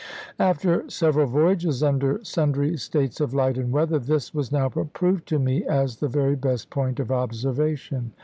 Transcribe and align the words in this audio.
After 0.39 0.89
several 0.89 1.27
voyages 1.27 1.83
under 1.83 2.25
sundry 2.25 2.75
states 2.77 3.21
of 3.21 3.35
light 3.35 3.55
and 3.59 3.71
weather, 3.71 3.99
this 3.99 4.33
was 4.33 4.51
now 4.51 4.65
approved 4.65 5.27
to 5.27 5.37
me 5.37 5.63
as 5.67 5.97
the 5.97 6.07
very 6.09 6.35
best 6.35 6.71
point 6.71 6.99
of 6.99 7.11
observation. 7.11 8.11